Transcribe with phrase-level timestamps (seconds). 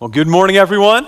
[0.00, 1.06] Well, good morning, everyone.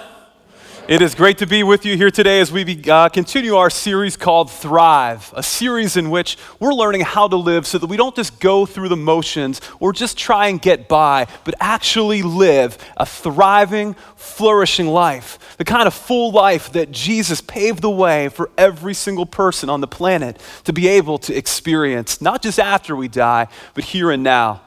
[0.87, 3.71] It is great to be with you here today as we be, uh, continue our
[3.71, 7.97] series called Thrive, a series in which we're learning how to live so that we
[7.97, 12.77] don't just go through the motions or just try and get by, but actually live
[12.99, 15.57] a thriving, flourishing life.
[15.57, 19.81] The kind of full life that Jesus paved the way for every single person on
[19.81, 24.23] the planet to be able to experience, not just after we die, but here and
[24.23, 24.61] now.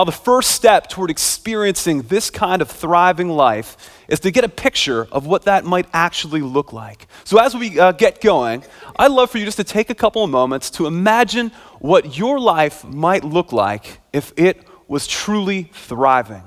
[0.00, 3.76] Now, the first step toward experiencing this kind of thriving life
[4.08, 7.06] is to get a picture of what that might actually look like.
[7.24, 8.64] So, as we uh, get going,
[8.98, 12.40] I'd love for you just to take a couple of moments to imagine what your
[12.40, 16.44] life might look like if it was truly thriving.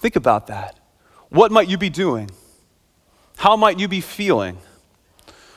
[0.00, 0.80] Think about that.
[1.28, 2.32] What might you be doing?
[3.36, 4.58] How might you be feeling?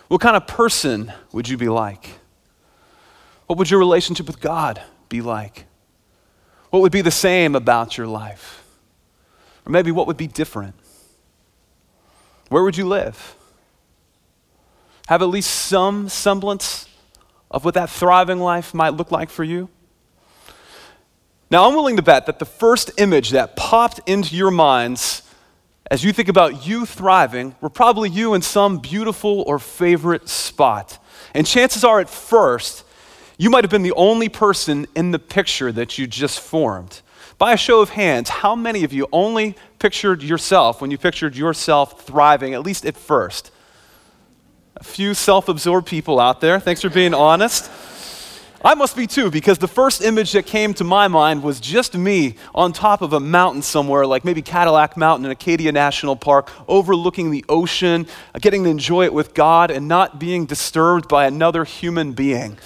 [0.09, 2.07] What kind of person would you be like?
[3.47, 5.65] What would your relationship with God be like?
[6.75, 8.61] What would be the same about your life?
[9.65, 10.75] Or maybe what would be different?
[12.49, 13.37] Where would you live?
[15.07, 16.89] Have at least some semblance
[17.49, 19.69] of what that thriving life might look like for you?
[21.49, 25.21] Now, I'm willing to bet that the first image that popped into your minds
[25.89, 30.99] as you think about you thriving were probably you in some beautiful or favorite spot.
[31.33, 32.83] And chances are, at first,
[33.37, 37.01] you might have been the only person in the picture that you just formed.
[37.37, 41.35] By a show of hands, how many of you only pictured yourself when you pictured
[41.35, 43.51] yourself thriving, at least at first?
[44.77, 46.59] A few self absorbed people out there.
[46.59, 47.69] Thanks for being honest.
[48.63, 51.95] I must be too, because the first image that came to my mind was just
[51.95, 56.51] me on top of a mountain somewhere, like maybe Cadillac Mountain in Acadia National Park,
[56.67, 58.07] overlooking the ocean,
[58.41, 62.57] getting to enjoy it with God, and not being disturbed by another human being.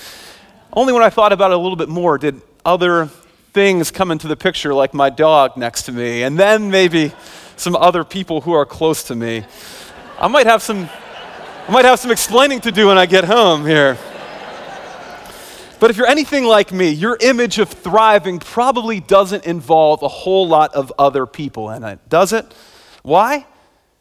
[0.71, 3.07] Only when I thought about it a little bit more did other
[3.53, 7.11] things come into the picture, like my dog next to me, and then maybe
[7.55, 9.43] some other people who are close to me.
[10.19, 10.87] I might have some,
[11.67, 13.97] I might have some explaining to do when I get home here.
[15.79, 20.47] But if you're anything like me, your image of thriving probably doesn't involve a whole
[20.47, 22.45] lot of other people in it, does it?
[23.01, 23.45] Why?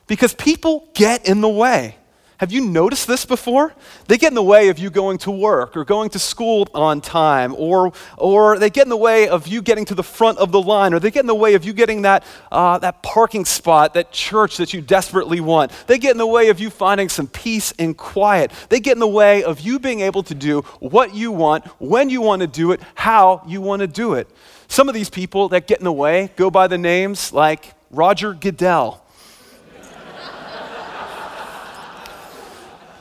[0.06, 1.97] Because people get in the way.
[2.38, 3.74] Have you noticed this before?
[4.06, 7.00] They get in the way of you going to work or going to school on
[7.00, 10.52] time, or, or they get in the way of you getting to the front of
[10.52, 13.44] the line, or they get in the way of you getting that, uh, that parking
[13.44, 15.72] spot, that church that you desperately want.
[15.88, 18.52] They get in the way of you finding some peace and quiet.
[18.68, 22.08] They get in the way of you being able to do what you want, when
[22.08, 24.28] you want to do it, how you want to do it.
[24.68, 28.32] Some of these people that get in the way go by the names like Roger
[28.32, 29.04] Goodell.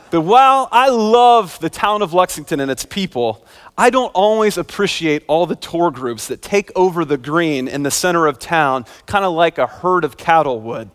[0.09, 3.45] But while I love the town of Lexington and its people,
[3.78, 7.91] I don't always appreciate all the tour groups that take over the green in the
[7.91, 10.90] center of town, kind of like a herd of cattle would.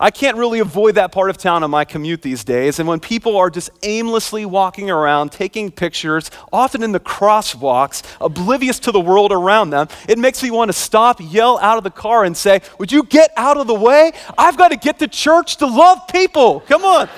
[0.00, 2.98] I can't really avoid that part of town on my commute these days, and when
[3.00, 9.00] people are just aimlessly walking around, taking pictures, often in the crosswalks, oblivious to the
[9.00, 12.36] world around them, it makes me want to stop, yell out of the car, and
[12.36, 14.10] say, Would you get out of the way?
[14.36, 16.60] I've got to get to church to love people.
[16.60, 17.08] Come on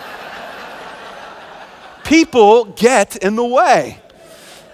[2.07, 4.01] people get in the way.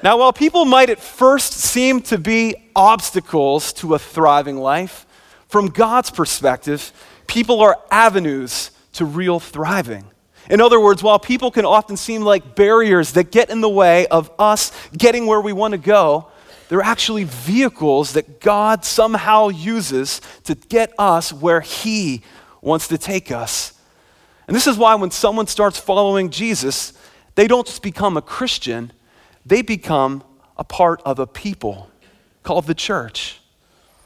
[0.03, 5.06] Now, while people might at first seem to be obstacles to a thriving life,
[5.48, 6.93] from God's perspective,
[7.26, 10.04] people are avenues to real thriving.
[10.50, 14.06] In other words, while people can often seem like barriers that get in the way
[14.09, 16.28] of us getting where we want to go,
[16.69, 22.22] they're actually vehicles that God somehow uses to get us where He
[22.60, 23.75] wants to take us.
[24.49, 26.93] And this is why when someone starts following Jesus,
[27.34, 28.93] they don't just become a Christian,
[29.44, 30.22] they become
[30.56, 31.91] a part of a people
[32.43, 33.41] called the church.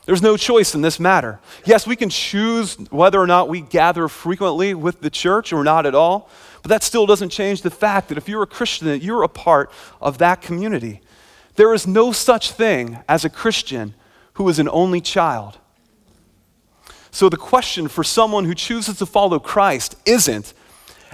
[0.05, 1.41] There's no choice in this matter.
[1.65, 5.85] Yes, we can choose whether or not we gather frequently with the church or not
[5.85, 6.31] at all,
[6.63, 9.29] but that still doesn't change the fact that if you're a Christian, that you're a
[9.29, 9.71] part
[10.01, 11.01] of that community.
[11.57, 13.95] There is no such thing as a Christian
[14.35, 15.59] who is an only child.
[17.11, 20.55] So the question for someone who chooses to follow Christ isn't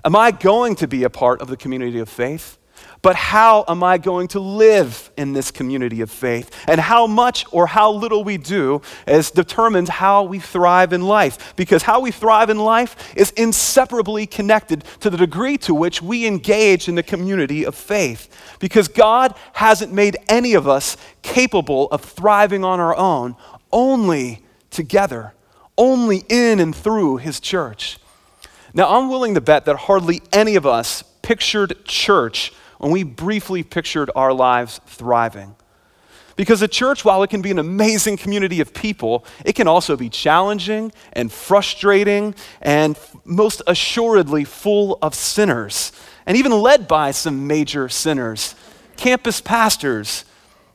[0.05, 2.59] Am I going to be a part of the community of faith?
[3.03, 6.51] But how am I going to live in this community of faith?
[6.69, 11.55] And how much or how little we do is determines how we thrive in life.
[11.57, 16.27] Because how we thrive in life is inseparably connected to the degree to which we
[16.27, 18.29] engage in the community of faith.
[18.61, 23.35] Because God hasn't made any of us capable of thriving on our own,
[23.73, 25.35] only together,
[25.77, 27.99] only in and through His church.
[28.75, 33.63] Now, I'm willing to bet that hardly any of us pictured church when we briefly
[33.63, 35.55] pictured our lives thriving.
[36.35, 39.97] Because a church, while it can be an amazing community of people, it can also
[39.97, 45.93] be challenging and frustrating and most assuredly full of sinners
[46.27, 48.55] and even led by some major sinners.
[48.97, 50.25] Campus pastors,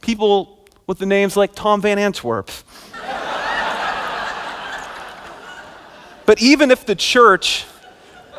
[0.01, 2.51] people with the names like Tom Van Antwerp.
[6.25, 7.65] but even if the church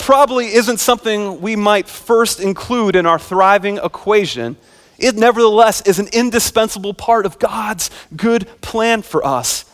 [0.09, 4.57] probably isn't something we might first include in our thriving equation,
[4.99, 9.67] it nevertheless is an indispensable part of God's good plan for us,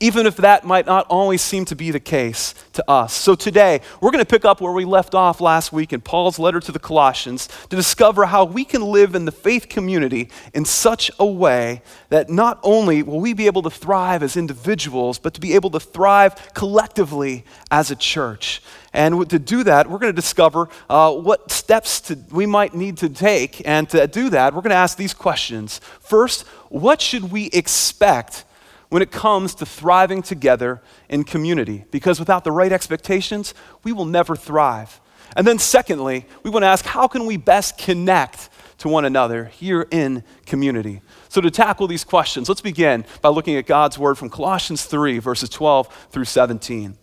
[0.00, 3.12] even if that might not always seem to be the case to us.
[3.12, 6.38] So today, we're going to pick up where we left off last week in Paul's
[6.38, 10.64] letter to the Colossians to discover how we can live in the faith community in
[10.64, 15.34] such a way that not only will we be able to thrive as individuals, but
[15.34, 18.62] to be able to thrive collectively as a church.
[18.92, 22.96] And to do that, we're going to discover uh, what steps to, we might need
[22.98, 23.62] to take.
[23.68, 25.80] And to do that, we're going to ask these questions.
[26.00, 28.44] First, what should we expect
[28.90, 31.84] when it comes to thriving together in community?
[31.90, 35.00] Because without the right expectations, we will never thrive.
[35.36, 39.46] And then, secondly, we want to ask how can we best connect to one another
[39.46, 41.02] here in community?
[41.28, 45.18] So, to tackle these questions, let's begin by looking at God's word from Colossians 3,
[45.20, 46.98] verses 12 through 17.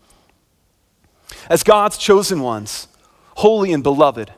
[1.50, 2.88] As God's chosen ones,
[3.36, 4.34] holy and beloved,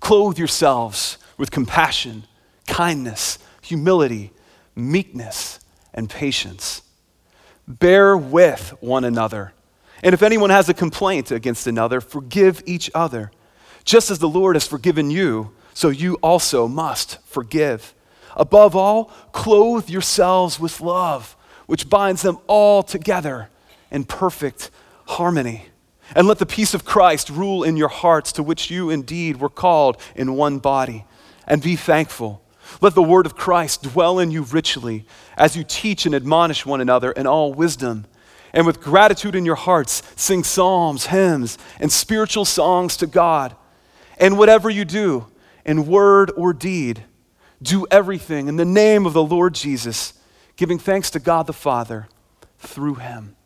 [0.00, 2.24] clothe yourselves with compassion,
[2.66, 4.32] kindness, humility,
[4.74, 5.60] meekness,
[5.92, 6.82] and patience.
[7.66, 9.52] Bear with one another.
[10.02, 13.30] And if anyone has a complaint against another, forgive each other.
[13.84, 17.94] Just as the Lord has forgiven you, so you also must forgive.
[18.36, 23.48] Above all, clothe yourselves with love, which binds them all together
[23.90, 24.70] in perfect
[25.06, 25.66] harmony.
[26.14, 29.48] And let the peace of Christ rule in your hearts, to which you indeed were
[29.48, 31.06] called in one body.
[31.46, 32.42] And be thankful.
[32.80, 35.04] Let the word of Christ dwell in you richly
[35.36, 38.06] as you teach and admonish one another in all wisdom.
[38.52, 43.56] And with gratitude in your hearts, sing psalms, hymns, and spiritual songs to God.
[44.18, 45.26] And whatever you do,
[45.64, 47.04] in word or deed,
[47.62, 50.14] do everything in the name of the Lord Jesus,
[50.56, 52.08] giving thanks to God the Father
[52.58, 53.36] through him.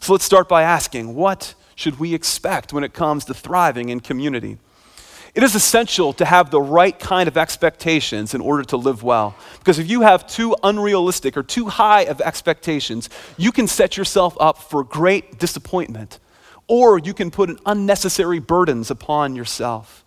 [0.00, 4.00] So let's start by asking what should we expect when it comes to thriving in
[4.00, 4.58] community?
[5.34, 9.36] It is essential to have the right kind of expectations in order to live well.
[9.58, 14.36] Because if you have too unrealistic or too high of expectations, you can set yourself
[14.40, 16.18] up for great disappointment,
[16.66, 20.04] or you can put unnecessary burdens upon yourself.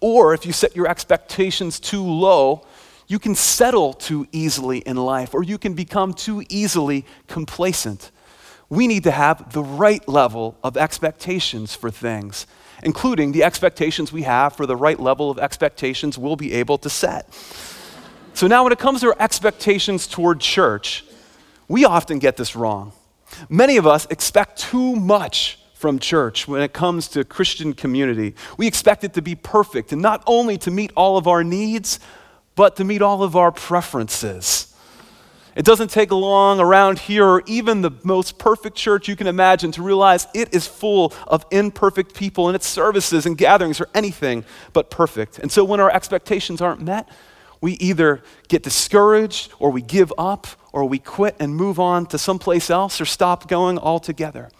[0.00, 2.66] Or if you set your expectations too low,
[3.08, 8.10] you can settle too easily in life, or you can become too easily complacent
[8.68, 12.46] we need to have the right level of expectations for things,
[12.82, 16.90] including the expectations we have for the right level of expectations we'll be able to
[16.90, 17.32] set.
[18.34, 21.04] So, now when it comes to our expectations toward church,
[21.68, 22.92] we often get this wrong.
[23.48, 28.34] Many of us expect too much from church when it comes to Christian community.
[28.56, 32.00] We expect it to be perfect and not only to meet all of our needs,
[32.54, 34.65] but to meet all of our preferences.
[35.56, 39.72] It doesn't take long around here or even the most perfect church you can imagine
[39.72, 44.44] to realize it is full of imperfect people and its services and gatherings are anything
[44.74, 45.38] but perfect.
[45.38, 47.08] And so when our expectations aren't met,
[47.62, 52.18] we either get discouraged or we give up or we quit and move on to
[52.18, 54.50] someplace else or stop going altogether.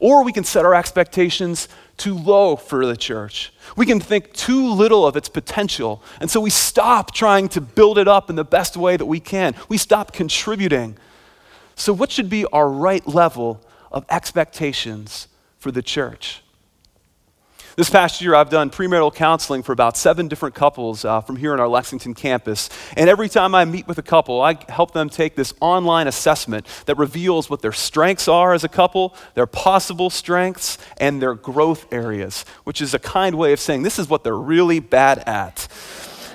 [0.00, 3.52] Or we can set our expectations too low for the church.
[3.76, 6.02] We can think too little of its potential.
[6.20, 9.20] And so we stop trying to build it up in the best way that we
[9.20, 9.54] can.
[9.68, 10.96] We stop contributing.
[11.76, 15.26] So, what should be our right level of expectations
[15.58, 16.43] for the church?
[17.76, 21.52] This past year, I've done premarital counseling for about seven different couples uh, from here
[21.52, 22.70] on our Lexington campus.
[22.96, 26.66] And every time I meet with a couple, I help them take this online assessment
[26.86, 31.92] that reveals what their strengths are as a couple, their possible strengths, and their growth
[31.92, 35.66] areas, which is a kind way of saying this is what they're really bad at.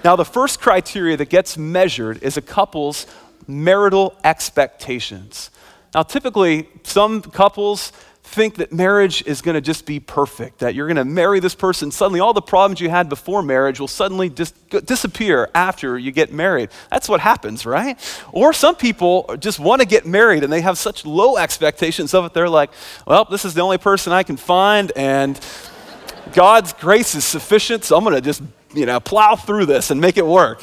[0.04, 3.08] Now, the first criteria that gets measured is a couple's
[3.48, 5.52] marital expectations.
[5.96, 7.94] Now, typically, some couples
[8.30, 11.56] think that marriage is going to just be perfect, that you're going to marry this
[11.56, 11.90] person.
[11.90, 14.52] Suddenly, all the problems you had before marriage will suddenly dis-
[14.86, 16.70] disappear after you get married.
[16.92, 17.98] That's what happens, right?
[18.32, 22.24] Or some people just want to get married and they have such low expectations of
[22.26, 22.34] it.
[22.34, 22.70] They're like,
[23.08, 25.40] well, this is the only person I can find, and
[26.34, 28.44] God's grace is sufficient, so I'm going to just,
[28.76, 30.62] you know, plow through this and make it work.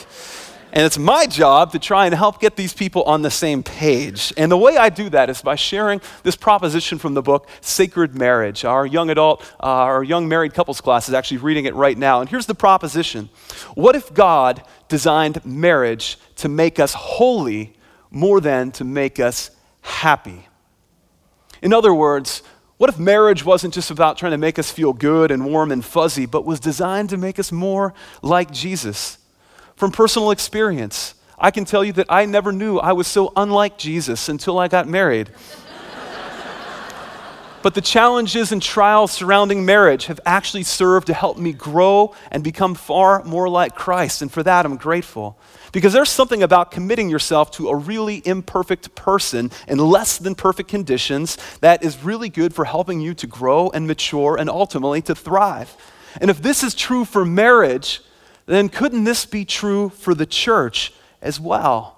[0.77, 4.31] And it's my job to try and help get these people on the same page.
[4.37, 8.15] And the way I do that is by sharing this proposition from the book, Sacred
[8.15, 8.63] Marriage.
[8.67, 12.21] Our young adult, uh, our young married couples class is actually reading it right now.
[12.21, 13.31] And here's the proposition
[13.75, 17.75] What if God designed marriage to make us holy
[18.11, 20.47] more than to make us happy?
[21.63, 22.43] In other words,
[22.77, 25.83] what if marriage wasn't just about trying to make us feel good and warm and
[25.83, 29.17] fuzzy, but was designed to make us more like Jesus?
[29.77, 33.77] From personal experience, I can tell you that I never knew I was so unlike
[33.77, 35.29] Jesus until I got married.
[37.63, 42.43] but the challenges and trials surrounding marriage have actually served to help me grow and
[42.43, 44.23] become far more like Christ.
[44.23, 45.39] And for that, I'm grateful.
[45.73, 50.71] Because there's something about committing yourself to a really imperfect person in less than perfect
[50.71, 55.15] conditions that is really good for helping you to grow and mature and ultimately to
[55.15, 55.77] thrive.
[56.19, 58.01] And if this is true for marriage,
[58.55, 61.97] then couldn't this be true for the church as well?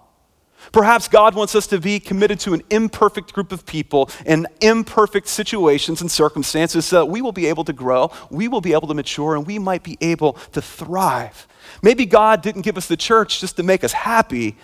[0.72, 5.28] Perhaps God wants us to be committed to an imperfect group of people in imperfect
[5.28, 8.88] situations and circumstances so that we will be able to grow, we will be able
[8.88, 11.46] to mature, and we might be able to thrive.
[11.82, 14.56] Maybe God didn't give us the church just to make us happy,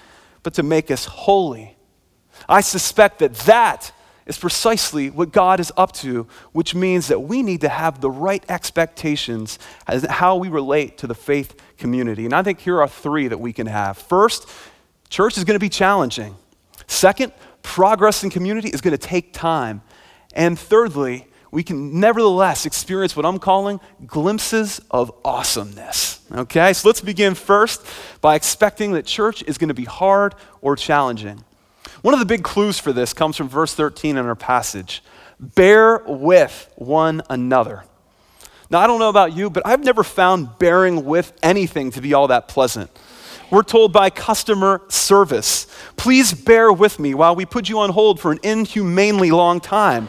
[0.43, 1.76] but to make us holy.
[2.49, 3.93] I suspect that that
[4.26, 8.11] is precisely what God is up to, which means that we need to have the
[8.11, 12.25] right expectations as how we relate to the faith community.
[12.25, 13.99] And I think here are three that we can have.
[13.99, 14.49] First,
[15.09, 16.37] church is going to be challenging.
[16.87, 19.83] Second, progress in community is going to take time.
[20.35, 26.21] And thirdly, we can nevertheless experience what I'm calling glimpses of awesomeness.
[26.33, 27.87] Okay, so let's begin first
[28.21, 31.45] by expecting that church is going to be hard or challenging.
[32.02, 35.02] One of the big clues for this comes from verse 13 in our passage
[35.40, 37.85] bear with one another.
[38.71, 42.14] Now, I don't know about you, but I've never found bearing with anything to be
[42.14, 42.90] all that pleasant.
[43.50, 45.66] We're told by customer service,
[45.97, 50.09] please bear with me while we put you on hold for an inhumanely long time.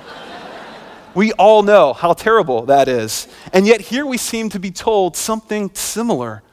[1.15, 3.27] we all know how terrible that is.
[3.51, 6.43] And yet, here we seem to be told something similar.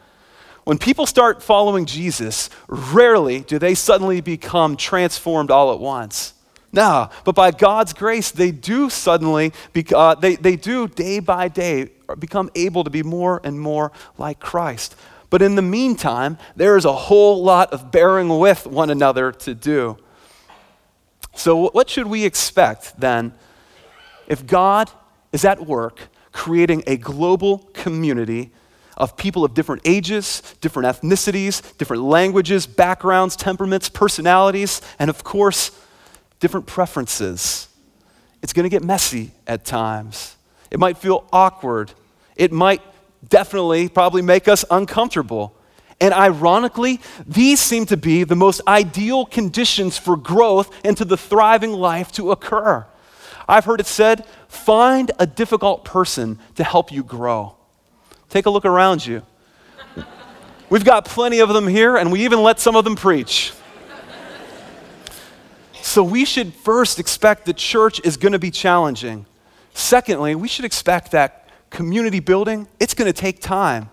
[0.65, 6.35] When people start following Jesus, rarely do they suddenly become transformed all at once.
[6.73, 9.53] No, but by God's grace, they do suddenly,
[9.95, 14.41] uh, they, they do day by day become able to be more and more like
[14.41, 14.97] Christ.
[15.29, 19.55] But in the meantime, there is a whole lot of bearing with one another to
[19.55, 19.99] do.
[21.35, 23.33] So, what should we expect then
[24.27, 24.91] if God
[25.33, 28.51] is at work creating a global community
[28.97, 35.71] of people of different ages, different ethnicities, different languages, backgrounds, temperaments, personalities, and of course,
[36.43, 37.69] different preferences.
[38.43, 40.37] It's going to get messy at times.
[40.73, 41.93] It might feel awkward.
[42.35, 42.83] It might
[43.29, 45.57] definitely probably make us uncomfortable.
[46.01, 51.71] And ironically, these seem to be the most ideal conditions for growth into the thriving
[51.75, 52.85] life to occur.
[53.49, 57.55] I've heard it said find a difficult person to help you grow.
[58.31, 59.23] Take a look around you.
[60.69, 63.53] We've got plenty of them here, and we even let some of them preach.
[65.93, 69.27] So we should first expect that church is going to be challenging.
[69.75, 73.91] Secondly, we should expect that community building, it's going to take time.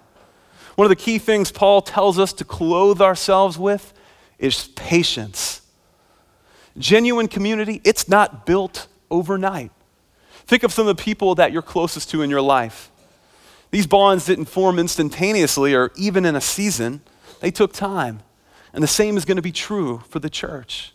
[0.76, 3.94] One of the key things Paul tells us to clothe ourselves with
[4.38, 5.62] is patience.
[6.78, 9.72] Genuine community, it's not built overnight.
[10.46, 12.90] Think of some of the people that you're closest to in your life.
[13.72, 17.02] These bonds didn't form instantaneously or even in a season,
[17.42, 18.22] they took time.
[18.72, 20.94] And the same is going to be true for the church.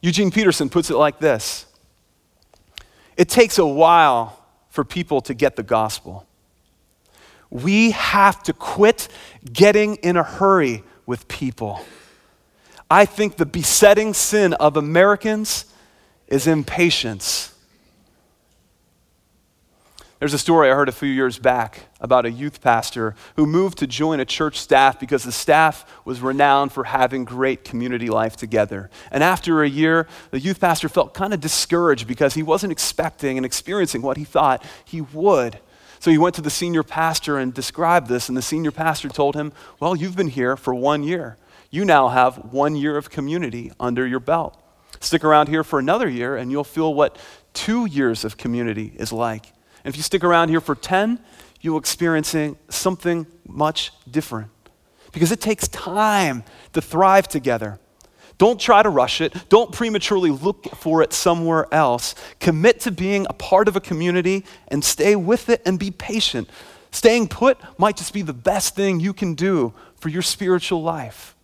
[0.00, 1.66] Eugene Peterson puts it like this
[3.16, 6.26] It takes a while for people to get the gospel.
[7.50, 9.08] We have to quit
[9.52, 11.80] getting in a hurry with people.
[12.90, 15.64] I think the besetting sin of Americans
[16.26, 17.54] is impatience.
[20.18, 23.78] There's a story I heard a few years back about a youth pastor who moved
[23.78, 28.36] to join a church staff because the staff was renowned for having great community life
[28.36, 28.90] together.
[29.12, 33.36] And after a year, the youth pastor felt kind of discouraged because he wasn't expecting
[33.36, 35.60] and experiencing what he thought he would.
[36.00, 39.36] So he went to the senior pastor and described this, and the senior pastor told
[39.36, 41.36] him, Well, you've been here for one year.
[41.70, 44.60] You now have one year of community under your belt.
[44.98, 47.16] Stick around here for another year, and you'll feel what
[47.52, 49.52] two years of community is like.
[49.88, 51.18] And if you stick around here for 10,
[51.62, 52.36] you'll experience
[52.68, 54.50] something much different.
[55.12, 57.78] Because it takes time to thrive together.
[58.36, 59.48] Don't try to rush it.
[59.48, 62.14] Don't prematurely look for it somewhere else.
[62.38, 66.50] Commit to being a part of a community and stay with it and be patient.
[66.90, 71.34] Staying put might just be the best thing you can do for your spiritual life.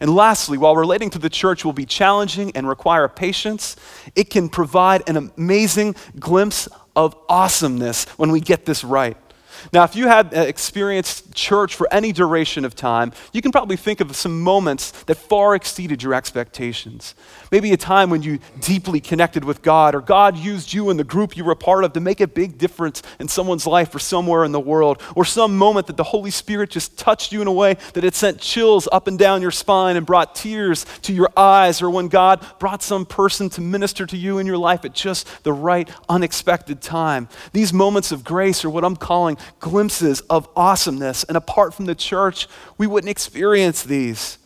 [0.00, 3.76] And lastly, while relating to the church will be challenging and require patience,
[4.14, 9.16] it can provide an amazing glimpse of awesomeness when we get this right.
[9.72, 13.76] Now, if you had uh, experienced church for any duration of time, you can probably
[13.76, 17.14] think of some moments that far exceeded your expectations.
[17.50, 21.04] Maybe a time when you deeply connected with God, or God used you and the
[21.04, 23.98] group you were a part of to make a big difference in someone's life or
[23.98, 27.48] somewhere in the world, or some moment that the Holy Spirit just touched you in
[27.48, 31.12] a way that it sent chills up and down your spine and brought tears to
[31.12, 34.84] your eyes, or when God brought some person to minister to you in your life
[34.84, 37.28] at just the right, unexpected time.
[37.52, 41.24] These moments of grace are what I'm calling glimpses of awesomeness.
[41.24, 42.46] And apart from the church,
[42.78, 44.38] we wouldn't experience these.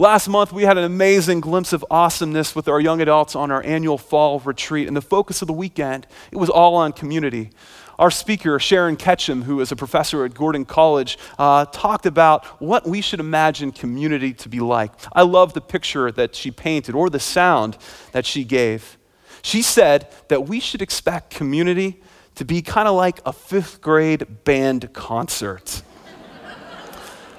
[0.00, 3.62] Last month, we had an amazing glimpse of awesomeness with our young adults on our
[3.64, 4.86] annual fall retreat.
[4.86, 7.50] And the focus of the weekend, it was all on community.
[7.98, 12.86] Our speaker, Sharon Ketcham, who is a professor at Gordon College, uh, talked about what
[12.86, 14.92] we should imagine community to be like.
[15.12, 17.76] I love the picture that she painted or the sound
[18.12, 18.98] that she gave.
[19.42, 22.00] She said that we should expect community
[22.38, 25.82] to be kind of like a fifth grade band concert.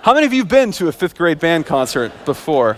[0.02, 2.78] How many of you have been to a fifth grade band concert before?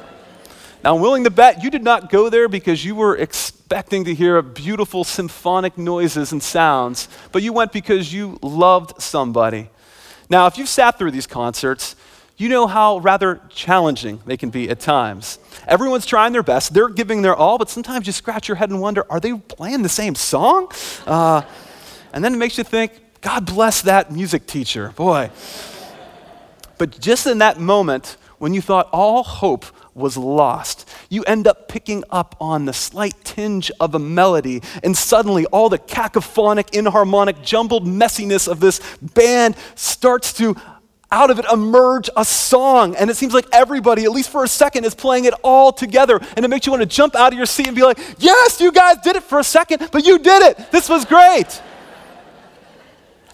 [0.84, 4.14] Now, I'm willing to bet you did not go there because you were expecting to
[4.14, 9.72] hear beautiful symphonic noises and sounds, but you went because you loved somebody.
[10.30, 11.96] Now, if you've sat through these concerts,
[12.38, 15.40] you know how rather challenging they can be at times.
[15.68, 18.80] Everyone's trying their best, they're giving their all, but sometimes you scratch your head and
[18.80, 20.72] wonder are they playing the same song?
[21.08, 21.42] Uh,
[22.14, 22.92] and then it makes you think,
[23.22, 24.94] God bless that music teacher.
[24.96, 25.30] Boy.
[26.78, 31.68] But just in that moment, when you thought all hope was lost, you end up
[31.68, 37.44] picking up on the slight tinge of a melody, and suddenly all the cacophonic, inharmonic,
[37.44, 40.56] jumbled messiness of this band starts to
[41.12, 42.96] out of it emerge a song.
[42.96, 46.20] And it seems like everybody, at least for a second, is playing it all together.
[46.36, 48.62] And it makes you want to jump out of your seat and be like, Yes,
[48.62, 50.72] you guys did it for a second, but you did it.
[50.72, 51.62] This was great.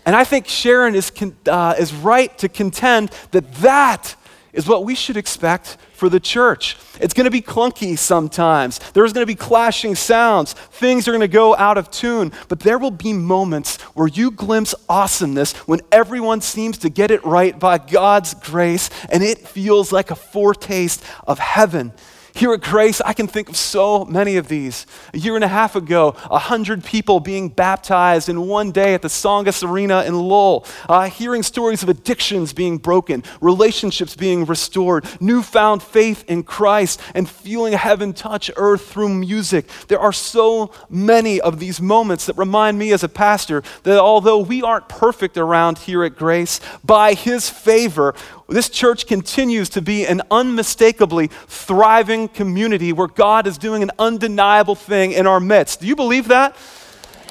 [0.07, 1.11] And I think Sharon is,
[1.47, 4.15] uh, is right to contend that that
[4.53, 6.77] is what we should expect for the church.
[7.01, 8.79] It's going to be clunky sometimes.
[8.93, 10.53] There's going to be clashing sounds.
[10.53, 12.31] Things are going to go out of tune.
[12.47, 17.25] But there will be moments where you glimpse awesomeness when everyone seems to get it
[17.25, 21.91] right by God's grace and it feels like a foretaste of heaven.
[22.37, 24.85] Here at Grace, I can think of so many of these.
[25.11, 29.01] A year and a half ago, a hundred people being baptized in one day at
[29.01, 30.63] the Tsongas Arena in Lowell.
[30.87, 37.27] Uh, hearing stories of addictions being broken, relationships being restored, newfound faith in Christ, and
[37.27, 39.65] feeling heaven touch earth through music.
[39.87, 44.37] There are so many of these moments that remind me as a pastor that although
[44.37, 48.13] we aren't perfect around here at Grace, by His favor,
[48.53, 54.75] this church continues to be an unmistakably thriving community where God is doing an undeniable
[54.75, 55.81] thing in our midst.
[55.81, 56.55] Do you believe that?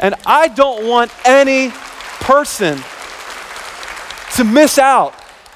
[0.00, 1.70] And I don't want any
[2.20, 2.78] person
[4.34, 5.14] to miss out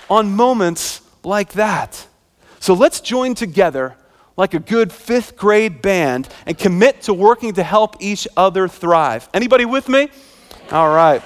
[0.09, 2.07] on moments like that.
[2.59, 3.96] So let's join together
[4.38, 9.29] like a good fifth grade band and commit to working to help each other thrive.
[9.35, 10.09] Anybody with me?
[10.73, 11.23] All right.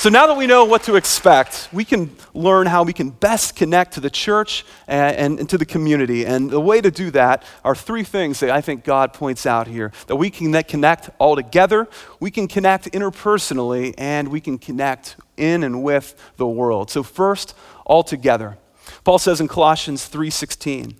[0.00, 3.54] So now that we know what to expect, we can learn how we can best
[3.54, 6.24] connect to the church and, and, and, to the community.
[6.24, 9.66] And the way to do that are three things that I think God points out
[9.66, 11.86] here that we can connect all together,
[12.18, 16.90] we can connect interpersonally, and we can connect in and with the world.
[16.90, 18.56] So, first, all together.
[19.04, 20.94] Paul says in Colossians 3:16,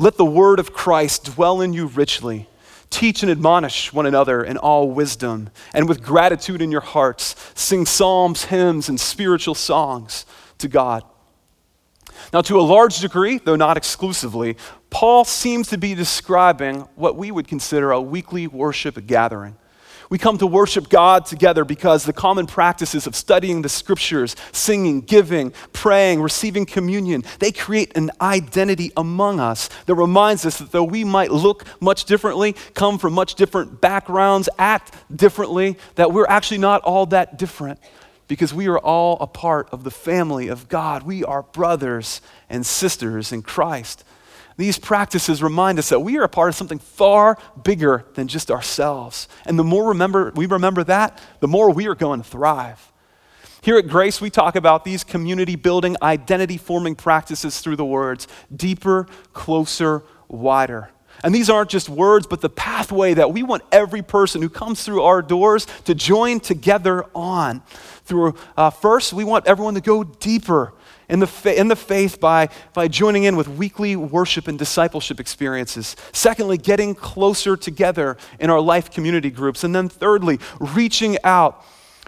[0.00, 2.48] "Let the word of Christ dwell in you richly."
[2.92, 7.86] Teach and admonish one another in all wisdom, and with gratitude in your hearts, sing
[7.86, 10.26] psalms, hymns, and spiritual songs
[10.58, 11.02] to God.
[12.34, 14.58] Now, to a large degree, though not exclusively,
[14.90, 19.56] Paul seems to be describing what we would consider a weekly worship gathering.
[20.12, 25.00] We come to worship God together because the common practices of studying the scriptures, singing,
[25.00, 30.84] giving, praying, receiving communion, they create an identity among us that reminds us that though
[30.84, 36.58] we might look much differently, come from much different backgrounds, act differently, that we're actually
[36.58, 37.78] not all that different
[38.28, 41.04] because we are all a part of the family of God.
[41.04, 42.20] We are brothers
[42.50, 44.04] and sisters in Christ.
[44.62, 48.48] These practices remind us that we are a part of something far bigger than just
[48.48, 49.26] ourselves.
[49.44, 52.92] And the more remember, we remember that, the more we are going to thrive.
[53.60, 58.28] Here at Grace, we talk about these community building, identity forming practices through the words
[58.54, 60.90] deeper, closer, wider.
[61.24, 64.84] And these aren't just words, but the pathway that we want every person who comes
[64.84, 67.62] through our doors to join together on.
[68.04, 70.72] Through uh, first, we want everyone to go deeper
[71.12, 75.20] in the, fa- in the faith by, by joining in with weekly worship and discipleship
[75.20, 75.94] experiences.
[76.12, 79.62] Secondly, getting closer together in our life community groups.
[79.62, 81.64] And then thirdly, reaching out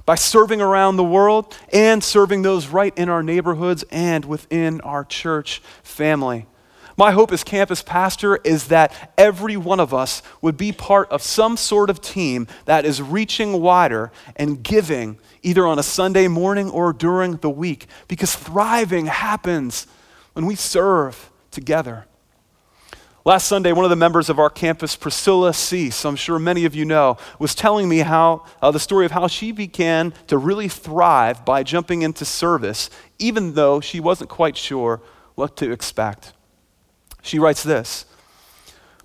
[0.06, 5.04] by serving around the world and serving those right in our neighborhoods and within our
[5.04, 6.46] church family.
[6.96, 11.22] My hope as campus pastor is that every one of us would be part of
[11.22, 16.70] some sort of team that is reaching wider and giving either on a Sunday morning
[16.70, 19.88] or during the week because thriving happens
[20.34, 22.06] when we serve together.
[23.24, 26.74] Last Sunday, one of the members of our campus, Priscilla Cease, I'm sure many of
[26.74, 30.68] you know, was telling me how uh, the story of how she began to really
[30.68, 35.00] thrive by jumping into service, even though she wasn't quite sure
[35.36, 36.34] what to expect.
[37.24, 38.04] She writes this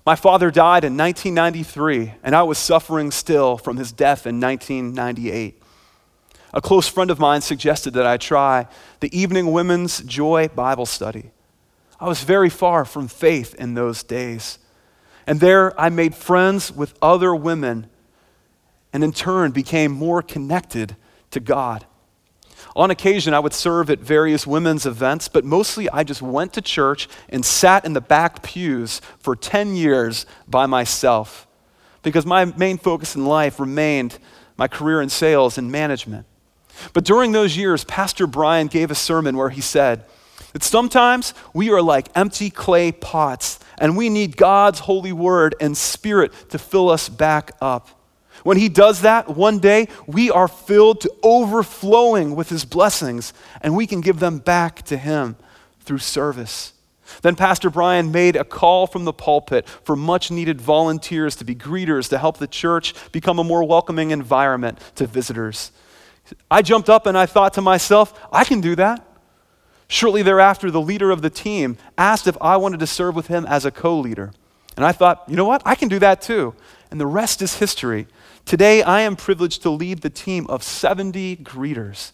[0.06, 5.60] My father died in 1993, and I was suffering still from his death in 1998.
[6.52, 8.66] A close friend of mine suggested that I try
[9.00, 11.30] the Evening Women's Joy Bible Study.
[11.98, 14.58] I was very far from faith in those days.
[15.26, 17.88] And there I made friends with other women
[18.92, 20.96] and in turn became more connected
[21.30, 21.86] to God.
[22.76, 26.60] On occasion, I would serve at various women's events, but mostly I just went to
[26.60, 31.46] church and sat in the back pews for 10 years by myself
[32.02, 34.18] because my main focus in life remained
[34.56, 36.26] my career in sales and management.
[36.92, 40.04] But during those years, Pastor Brian gave a sermon where he said,
[40.52, 45.76] that sometimes we are like empty clay pots and we need God's holy word and
[45.76, 47.88] spirit to fill us back up.
[48.42, 53.76] When He does that, one day we are filled to overflowing with His blessings and
[53.76, 55.36] we can give them back to Him
[55.80, 56.72] through service.
[57.22, 61.54] Then Pastor Brian made a call from the pulpit for much needed volunteers to be
[61.54, 65.72] greeters to help the church become a more welcoming environment to visitors.
[66.50, 69.06] I jumped up and I thought to myself, I can do that.
[69.88, 73.44] Shortly thereafter, the leader of the team asked if I wanted to serve with him
[73.46, 74.32] as a co leader.
[74.76, 75.62] And I thought, you know what?
[75.64, 76.54] I can do that too.
[76.90, 78.06] And the rest is history.
[78.50, 82.10] Today, I am privileged to lead the team of 70 greeters.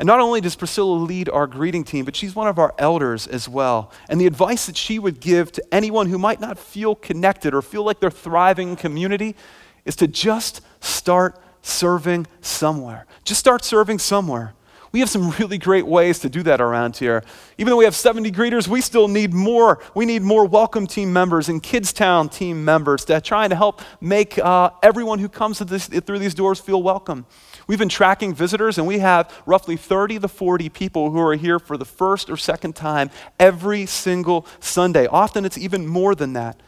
[0.00, 3.28] And not only does Priscilla lead our greeting team, but she's one of our elders
[3.28, 3.92] as well.
[4.08, 7.62] And the advice that she would give to anyone who might not feel connected or
[7.62, 9.36] feel like they're thriving in community
[9.84, 13.06] is to just start serving somewhere.
[13.22, 14.54] Just start serving somewhere.
[14.92, 17.24] We have some really great ways to do that around here.
[17.56, 19.82] Even though we have 70 greeters, we still need more.
[19.94, 24.38] We need more welcome team members and Kidstown team members that trying to help make
[24.38, 27.24] uh, everyone who comes this, through these doors feel welcome.
[27.66, 31.58] We've been tracking visitors, and we have roughly 30 to 40 people who are here
[31.58, 35.06] for the first or second time every single Sunday.
[35.06, 36.60] Often it's even more than that.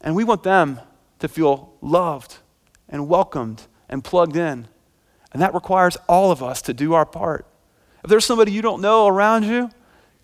[0.00, 0.80] And we want them
[1.18, 2.38] to feel loved
[2.88, 4.68] and welcomed and plugged in.
[5.32, 7.46] And that requires all of us to do our part.
[8.02, 9.70] If there's somebody you don't know around you,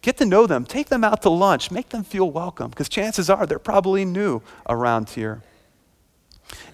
[0.00, 0.64] get to know them.
[0.64, 1.70] Take them out to lunch.
[1.70, 5.42] Make them feel welcome because chances are they're probably new around here.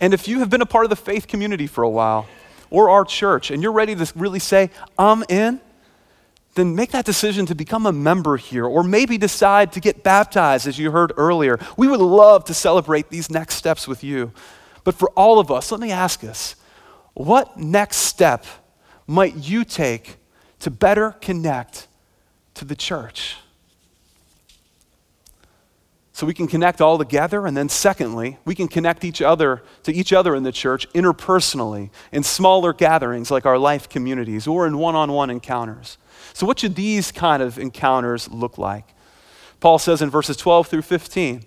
[0.01, 2.27] And if you have been a part of the faith community for a while
[2.71, 5.61] or our church and you're ready to really say, I'm in,
[6.55, 10.67] then make that decision to become a member here or maybe decide to get baptized
[10.67, 11.59] as you heard earlier.
[11.77, 14.33] We would love to celebrate these next steps with you.
[14.83, 16.57] But for all of us, let me ask us
[17.25, 18.47] what next step
[19.07, 20.17] might you take
[20.61, 21.89] to better connect
[22.55, 23.37] to the church?
[26.13, 29.93] So we can connect all together, and then secondly, we can connect each other to
[29.93, 34.77] each other in the church interpersonally in smaller gatherings like our life communities or in
[34.77, 35.97] one on one encounters.
[36.35, 38.85] So, what should these kind of encounters look like?
[39.61, 41.45] Paul says in verses 12 through 15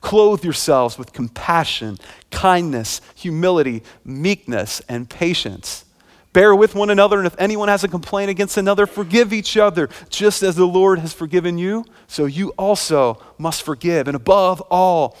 [0.00, 1.98] Clothe yourselves with compassion,
[2.30, 5.84] kindness, humility, meekness, and patience.
[6.32, 9.88] Bear with one another, and if anyone has a complaint against another, forgive each other,
[10.08, 14.06] just as the Lord has forgiven you, so you also must forgive.
[14.06, 15.16] And above all,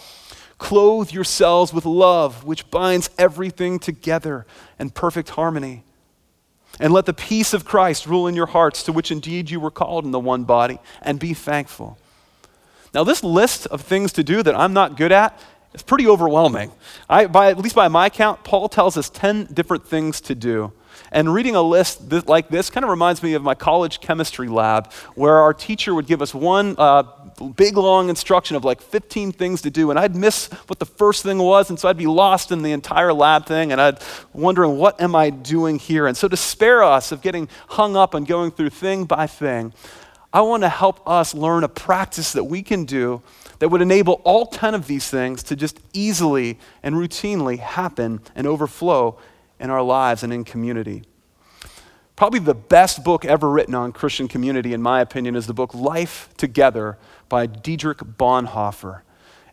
[0.58, 4.46] clothe yourselves with love, which binds everything together
[4.78, 5.82] in perfect harmony.
[6.78, 9.70] And let the peace of Christ rule in your hearts, to which indeed you were
[9.70, 11.98] called in the one body, and be thankful.
[12.94, 15.38] Now, this list of things to do that I'm not good at
[15.74, 16.72] is pretty overwhelming.
[17.08, 20.72] I, by, at least by my count, Paul tells us 10 different things to do.
[21.12, 24.48] And reading a list th- like this kind of reminds me of my college chemistry
[24.48, 27.04] lab, where our teacher would give us one uh,
[27.56, 31.22] big long instruction of like 15 things to do, and I'd miss what the first
[31.22, 34.76] thing was, and so I'd be lost in the entire lab thing, and I'd wondering
[34.76, 36.06] what am I doing here.
[36.06, 39.72] And so to spare us of getting hung up and going through thing by thing,
[40.32, 43.22] I want to help us learn a practice that we can do
[43.60, 48.46] that would enable all 10 of these things to just easily and routinely happen and
[48.46, 49.18] overflow
[49.58, 51.02] in our lives and in community.
[52.14, 55.72] Probably the best book ever written on Christian community, in my opinion, is the book
[55.72, 59.02] Life Together by Dietrich Bonhoeffer.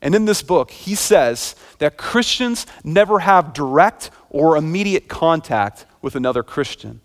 [0.02, 6.16] And in this book, he says that Christians never have direct or immediate contact with
[6.16, 7.02] another Christian.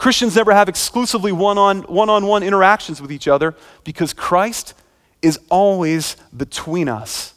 [0.00, 4.72] Christians never have exclusively one on one interactions with each other because Christ
[5.20, 7.34] is always between us.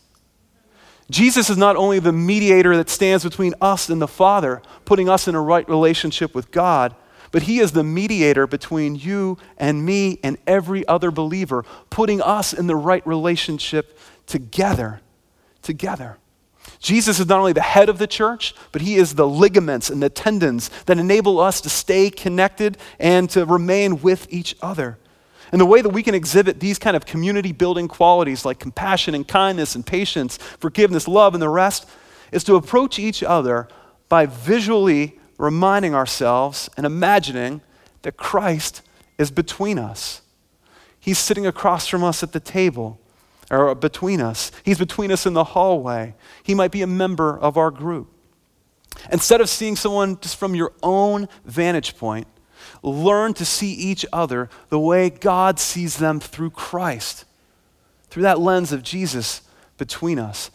[1.11, 5.27] Jesus is not only the mediator that stands between us and the Father, putting us
[5.27, 6.95] in a right relationship with God,
[7.31, 12.53] but He is the mediator between you and me and every other believer, putting us
[12.53, 15.01] in the right relationship together.
[15.61, 16.17] Together.
[16.79, 20.03] Jesus is not only the head of the church, but he is the ligaments and
[20.03, 24.97] the tendons that enable us to stay connected and to remain with each other.
[25.51, 29.13] And the way that we can exhibit these kind of community building qualities like compassion
[29.13, 31.87] and kindness and patience, forgiveness, love, and the rest
[32.31, 33.67] is to approach each other
[34.09, 37.61] by visually reminding ourselves and imagining
[38.01, 38.81] that Christ
[39.17, 40.21] is between us.
[40.99, 42.99] He's sitting across from us at the table
[43.53, 44.51] or between us.
[44.63, 46.15] He's between us in the hallway.
[46.41, 48.09] He might be a member of our group.
[49.11, 52.27] Instead of seeing someone just from your own vantage point,
[52.81, 57.25] learn to see each other the way God sees them through Christ,
[58.09, 59.41] through that lens of Jesus
[59.77, 60.51] between us.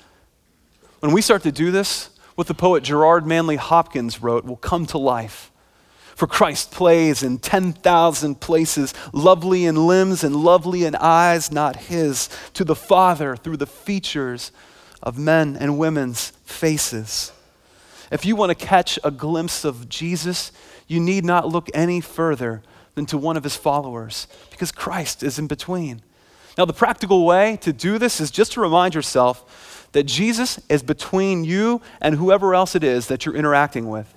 [1.01, 4.87] When we start to do this, what the poet Gerard Manley Hopkins wrote will come
[4.87, 5.51] to life.
[6.19, 12.29] For Christ plays in 10,000 places, lovely in limbs and lovely in eyes not his,
[12.55, 14.51] to the Father through the features
[15.01, 17.31] of men and women's faces.
[18.11, 20.51] If you want to catch a glimpse of Jesus,
[20.89, 22.63] you need not look any further
[22.97, 26.03] than to one of his followers, because Christ is in between.
[26.59, 30.83] Now, the practical way to do this is just to remind yourself that Jesus is
[30.83, 34.13] between you and whoever else it is that you're interacting with.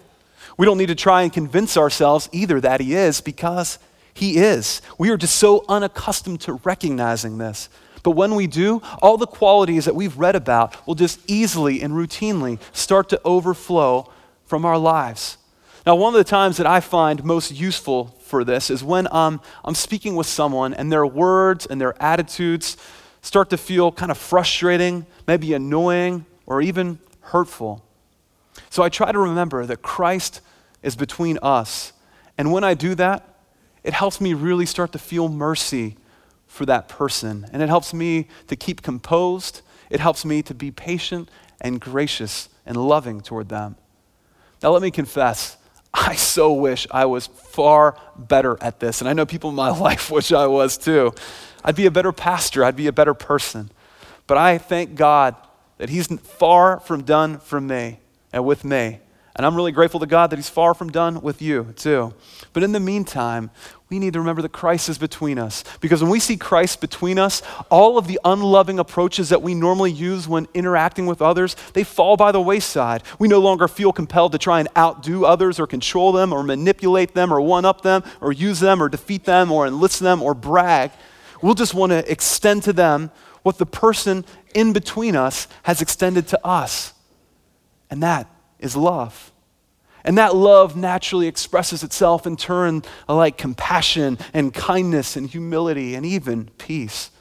[0.57, 3.79] We don't need to try and convince ourselves either that He is because
[4.13, 4.81] He is.
[4.97, 7.69] We are just so unaccustomed to recognizing this.
[8.03, 11.93] But when we do, all the qualities that we've read about will just easily and
[11.93, 14.11] routinely start to overflow
[14.45, 15.37] from our lives.
[15.85, 19.41] Now, one of the times that I find most useful for this is when um,
[19.65, 22.77] I'm speaking with someone and their words and their attitudes
[23.21, 27.83] start to feel kind of frustrating, maybe annoying, or even hurtful.
[28.71, 30.39] So I try to remember that Christ
[30.81, 31.91] is between us.
[32.37, 33.35] And when I do that,
[33.83, 35.97] it helps me really start to feel mercy
[36.47, 37.45] for that person.
[37.51, 39.61] And it helps me to keep composed.
[39.89, 41.29] It helps me to be patient
[41.59, 43.75] and gracious and loving toward them.
[44.63, 45.57] Now, let me confess,
[45.93, 49.01] I so wish I was far better at this.
[49.01, 51.13] And I know people in my life wish I was too.
[51.61, 53.69] I'd be a better pastor, I'd be a better person.
[54.27, 55.35] But I thank God
[55.77, 58.00] that He's far from done for me
[58.33, 58.99] and with me.
[59.35, 62.13] And I'm really grateful to God that He's far from done with you, too.
[62.51, 63.49] But in the meantime,
[63.89, 65.63] we need to remember that Christ is between us.
[65.79, 69.91] Because when we see Christ between us, all of the unloving approaches that we normally
[69.91, 73.03] use when interacting with others, they fall by the wayside.
[73.19, 77.13] We no longer feel compelled to try and outdo others or control them or manipulate
[77.13, 80.33] them or one up them or use them or defeat them or enlist them or
[80.33, 80.91] brag.
[81.41, 83.11] We'll just want to extend to them
[83.43, 86.93] what the person in between us has extended to us.
[87.91, 88.27] And that
[88.57, 89.31] is love.
[90.03, 96.05] And that love naturally expresses itself in turn like compassion and kindness and humility and
[96.05, 97.11] even peace.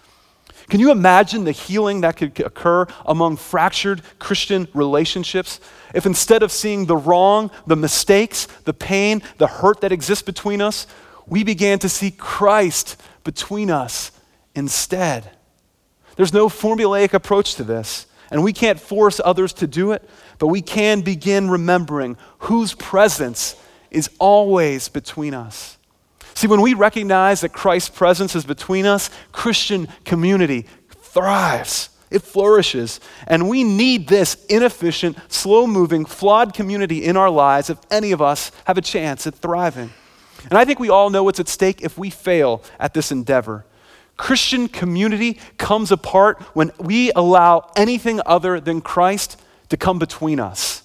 [0.71, 5.61] Can you imagine the healing that could occur among fractured Christian relationships
[5.93, 10.63] if instead of seeing the wrong, the mistakes, the pain, the hurt that exists between
[10.63, 10.87] us,
[11.27, 14.13] we began to see Christ between us
[14.55, 15.31] instead?
[16.15, 18.07] There's no formulaic approach to this.
[18.31, 23.57] And we can't force others to do it, but we can begin remembering whose presence
[23.91, 25.77] is always between us.
[26.35, 31.89] See, when we recognize that Christ's presence is between us, Christian community thrives.
[32.11, 33.01] It flourishes.
[33.27, 38.21] And we need this inefficient, slow moving, flawed community in our lives if any of
[38.21, 39.91] us have a chance at thriving.
[40.45, 43.65] And I think we all know what's at stake if we fail at this endeavor.
[44.21, 50.83] Christian community comes apart when we allow anything other than Christ to come between us.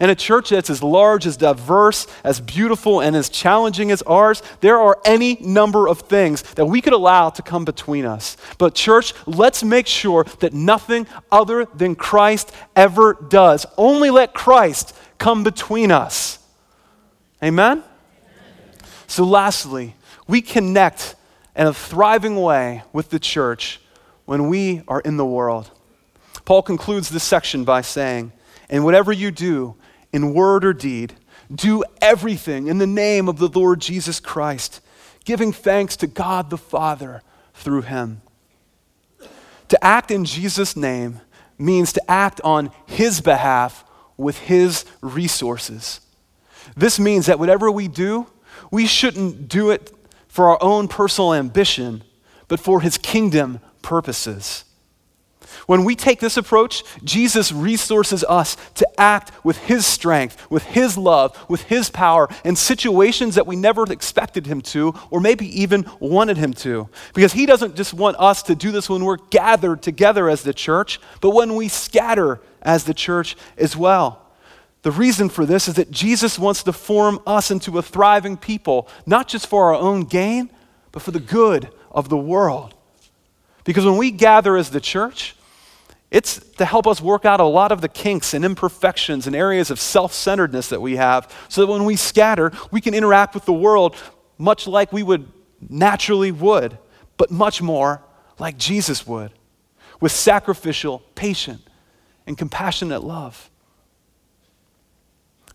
[0.00, 4.42] And a church that's as large, as diverse, as beautiful, and as challenging as ours,
[4.62, 8.34] there are any number of things that we could allow to come between us.
[8.56, 13.66] But, church, let's make sure that nothing other than Christ ever does.
[13.76, 16.38] Only let Christ come between us.
[17.42, 17.82] Amen?
[17.82, 17.84] Amen.
[19.06, 19.96] So, lastly,
[20.26, 21.14] we connect
[21.56, 23.80] in a thriving way with the church
[24.24, 25.70] when we are in the world.
[26.44, 28.32] Paul concludes this section by saying,
[28.68, 29.76] And whatever you do,
[30.12, 31.14] in word or deed,
[31.52, 34.80] do everything in the name of the Lord Jesus Christ,
[35.24, 37.22] giving thanks to God the Father
[37.54, 38.20] through him.
[39.68, 41.20] To act in Jesus' name
[41.58, 43.84] means to act on his behalf
[44.16, 46.00] with his resources.
[46.76, 48.26] This means that whatever we do,
[48.70, 49.93] we shouldn't do it
[50.34, 52.02] for our own personal ambition,
[52.48, 54.64] but for his kingdom purposes.
[55.68, 60.98] When we take this approach, Jesus resources us to act with His strength, with His
[60.98, 65.88] love, with His power in situations that we never expected Him to, or maybe even
[66.00, 66.88] wanted Him to.
[67.14, 70.52] Because He doesn't just want us to do this when we're gathered together as the
[70.52, 74.23] church, but when we scatter as the church as well.
[74.84, 78.86] The reason for this is that Jesus wants to form us into a thriving people,
[79.06, 80.50] not just for our own gain,
[80.92, 82.74] but for the good of the world.
[83.64, 85.36] Because when we gather as the church,
[86.10, 89.70] it's to help us work out a lot of the kinks and imperfections and areas
[89.70, 93.46] of self centeredness that we have so that when we scatter, we can interact with
[93.46, 93.96] the world
[94.36, 95.26] much like we would
[95.66, 96.76] naturally would,
[97.16, 98.02] but much more
[98.38, 99.32] like Jesus would,
[99.98, 101.62] with sacrificial, patient,
[102.26, 103.50] and compassionate love.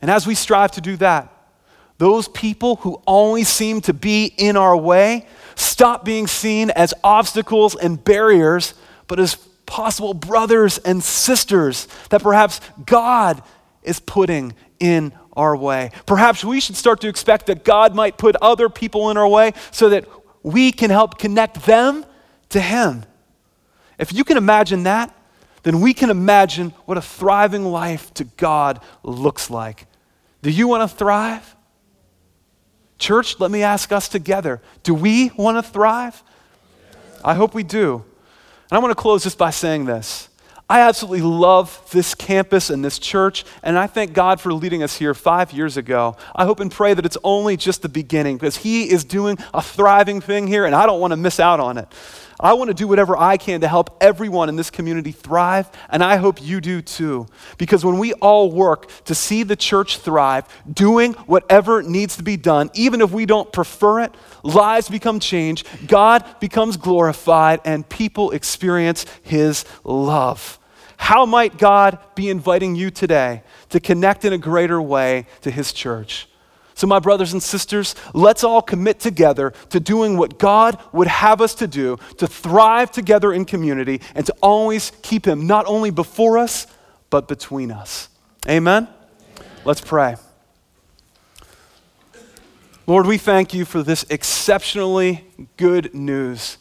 [0.02, 1.34] And as we strive to do that,
[1.98, 7.76] those people who always seem to be in our way stop being seen as obstacles
[7.76, 8.74] and barriers,
[9.08, 9.36] but as
[9.66, 13.44] possible brothers and sisters that perhaps God
[13.84, 15.92] is putting in our way.
[16.06, 19.54] Perhaps we should start to expect that God might put other people in our way
[19.72, 20.06] so that
[20.42, 22.06] we can help connect them
[22.50, 23.06] to Him.
[23.98, 25.14] If you can imagine that,
[25.64, 29.86] then we can imagine what a thriving life to God looks like.
[30.42, 31.56] Do you want to thrive?
[32.98, 36.22] Church, let me ask us together do we want to thrive?
[37.24, 38.04] I hope we do.
[38.72, 40.30] And I want to close just by saying this.
[40.70, 44.96] I absolutely love this campus and this church, and I thank God for leading us
[44.96, 46.16] here five years ago.
[46.36, 49.64] I hope and pray that it's only just the beginning because He is doing a
[49.64, 51.88] thriving thing here, and I don't want to miss out on it.
[52.40, 56.02] I want to do whatever I can to help everyone in this community thrive, and
[56.02, 57.28] I hope you do too.
[57.58, 62.38] Because when we all work to see the church thrive, doing whatever needs to be
[62.38, 68.32] done, even if we don't prefer it, lives become changed, God becomes glorified, and people
[68.32, 70.60] experience His love.
[70.96, 75.74] How might God be inviting you today to connect in a greater way to His
[75.74, 76.29] church?
[76.80, 81.42] So, my brothers and sisters, let's all commit together to doing what God would have
[81.42, 85.90] us to do, to thrive together in community, and to always keep Him not only
[85.90, 86.68] before us,
[87.10, 88.08] but between us.
[88.48, 88.88] Amen?
[89.66, 90.16] Let's pray.
[92.88, 95.26] Lord, we thank you for this exceptionally
[95.58, 96.60] good news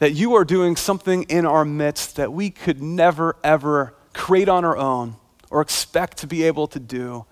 [0.00, 4.66] that you are doing something in our midst that we could never, ever create on
[4.66, 5.16] our own
[5.48, 7.24] or expect to be able to do.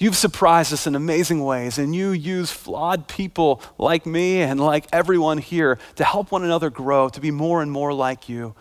[0.00, 4.86] You've surprised us in amazing ways, and you use flawed people like me and like
[4.94, 8.54] everyone here to help one another grow, to be more and more like you.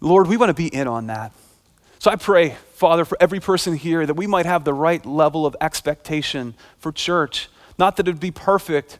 [0.00, 1.32] Lord, we want to be in on that.
[1.98, 5.46] So I pray, Father, for every person here that we might have the right level
[5.46, 7.48] of expectation for church.
[7.78, 8.98] Not that it would be perfect,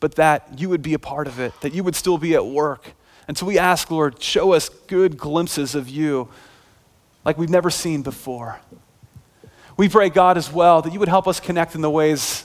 [0.00, 2.46] but that you would be a part of it, that you would still be at
[2.46, 2.92] work.
[3.28, 6.30] And so we ask, Lord, show us good glimpses of you
[7.22, 8.60] like we've never seen before.
[9.82, 12.44] We pray, God, as well, that you would help us connect in the ways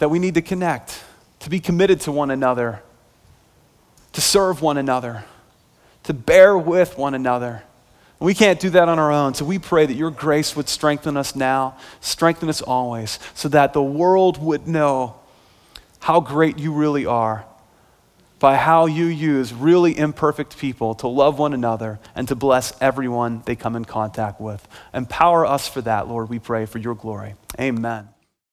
[0.00, 1.02] that we need to connect,
[1.38, 2.82] to be committed to one another,
[4.12, 5.24] to serve one another,
[6.02, 7.62] to bear with one another.
[8.18, 9.32] We can't do that on our own.
[9.32, 13.72] So we pray that your grace would strengthen us now, strengthen us always, so that
[13.72, 15.18] the world would know
[16.00, 17.46] how great you really are
[18.40, 23.42] by how you use really imperfect people to love one another and to bless everyone
[23.46, 24.66] they come in contact with.
[24.92, 27.34] Empower us for that, Lord, we pray, for your glory.
[27.60, 28.08] Amen.